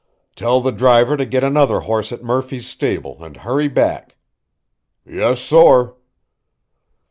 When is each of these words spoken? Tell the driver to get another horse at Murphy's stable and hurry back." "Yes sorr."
Tell 0.35 0.61
the 0.61 0.71
driver 0.71 1.15
to 1.15 1.27
get 1.27 1.43
another 1.43 1.81
horse 1.81 2.11
at 2.11 2.23
Murphy's 2.23 2.67
stable 2.67 3.23
and 3.23 3.37
hurry 3.37 3.67
back." 3.67 4.17
"Yes 5.05 5.39
sorr." 5.39 5.95